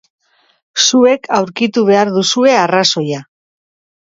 Zuek 0.87 1.29
aurkitu 1.39 1.83
behar 1.91 2.11
duzue 2.17 2.57
arrazoia. 2.63 3.23